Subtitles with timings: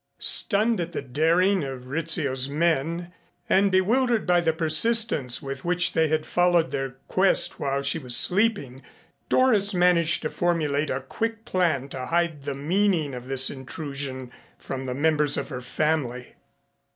[0.17, 3.13] Stunned at the daring of Rizzio's men
[3.47, 8.17] and bewildered by the persistence with which they had followed their quest while she was
[8.17, 8.81] sleeping,
[9.29, 14.85] Doris managed to formulate a quick plan to hide the meaning of this intrusion from
[14.85, 16.33] the members of her family.